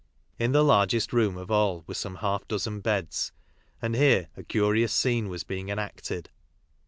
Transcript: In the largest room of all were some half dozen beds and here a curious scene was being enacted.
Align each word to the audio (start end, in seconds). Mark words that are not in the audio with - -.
In 0.39 0.51
the 0.51 0.63
largest 0.63 1.13
room 1.13 1.37
of 1.37 1.51
all 1.51 1.83
were 1.85 1.93
some 1.93 2.15
half 2.15 2.47
dozen 2.47 2.79
beds 2.81 3.31
and 3.83 3.93
here 3.95 4.29
a 4.35 4.41
curious 4.41 4.91
scene 4.93 5.29
was 5.29 5.43
being 5.43 5.69
enacted. 5.69 6.31